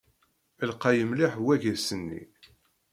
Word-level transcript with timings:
Lqay 0.69 0.99
mliḥ 1.09 1.33
waggas-nni? 1.45 2.21